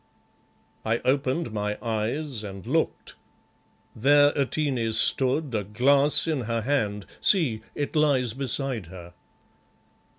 "I 0.83 0.97
opened 1.05 1.51
my 1.51 1.77
eyes 1.79 2.43
and 2.43 2.65
looked. 2.65 3.13
There 3.95 4.29
Atene 4.35 4.91
stood, 4.93 5.53
a 5.53 5.63
glass 5.63 6.25
in 6.25 6.41
her 6.45 6.61
hand 6.61 7.05
see, 7.19 7.61
it 7.75 7.95
lies 7.95 8.33
beside 8.33 8.87
her. 8.87 9.13